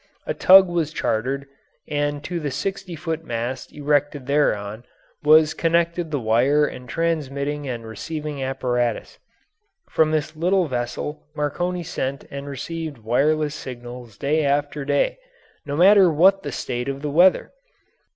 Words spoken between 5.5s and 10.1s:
connected the wire and transmitting and receiving apparatus. From